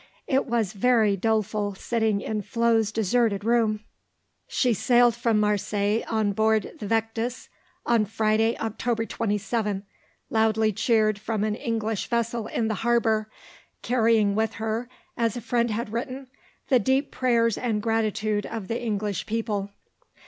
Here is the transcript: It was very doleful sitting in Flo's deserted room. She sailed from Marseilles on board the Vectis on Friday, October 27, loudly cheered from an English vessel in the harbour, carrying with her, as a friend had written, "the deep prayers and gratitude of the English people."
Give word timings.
It 0.25 0.47
was 0.47 0.73
very 0.73 1.15
doleful 1.15 1.75
sitting 1.75 2.21
in 2.21 2.41
Flo's 2.41 2.91
deserted 2.91 3.43
room. 3.45 3.81
She 4.47 4.73
sailed 4.73 5.13
from 5.13 5.39
Marseilles 5.39 6.03
on 6.09 6.33
board 6.33 6.73
the 6.79 6.87
Vectis 6.87 7.49
on 7.85 8.05
Friday, 8.05 8.57
October 8.57 9.05
27, 9.05 9.85
loudly 10.31 10.73
cheered 10.73 11.19
from 11.19 11.43
an 11.43 11.53
English 11.53 12.07
vessel 12.07 12.47
in 12.47 12.67
the 12.67 12.81
harbour, 12.81 13.29
carrying 13.83 14.33
with 14.33 14.53
her, 14.53 14.89
as 15.15 15.37
a 15.37 15.39
friend 15.41 15.69
had 15.69 15.93
written, 15.93 16.31
"the 16.69 16.79
deep 16.79 17.11
prayers 17.11 17.55
and 17.55 17.79
gratitude 17.79 18.47
of 18.47 18.69
the 18.69 18.81
English 18.81 19.27
people." 19.27 19.69